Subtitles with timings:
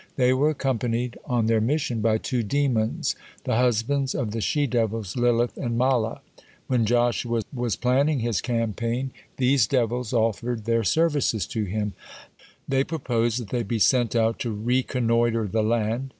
[0.15, 4.65] (10) They were accompanied on their mission by two demons, the husbands of the she
[4.65, 6.21] devils Lilith and Mahlah.
[6.65, 11.93] When Joshua was planning his campaign, these devils offered their services to him;
[12.67, 16.09] they proposed that they be sent out to reconnoitre the land.